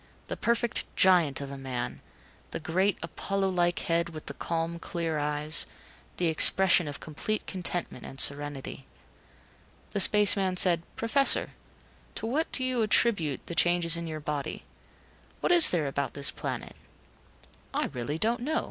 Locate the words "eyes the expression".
5.19-6.87